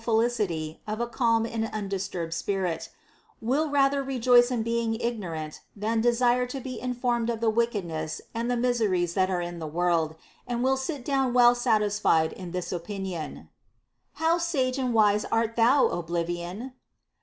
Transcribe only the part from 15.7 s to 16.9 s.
oblivion